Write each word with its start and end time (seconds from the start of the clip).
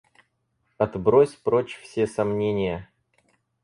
Отбрось 0.79 1.35
прочь 1.35 1.75
все 1.83 2.07
сомнения. 2.07 2.89